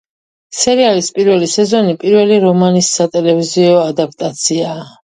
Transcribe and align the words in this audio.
სერიალის 0.61 1.09
პირველი 1.17 1.49
სეზონი 1.57 1.95
პირველი 2.05 2.41
რომანის 2.47 2.93
სატელევიზიო 2.97 3.79
ადაპტაციაა. 3.87 4.85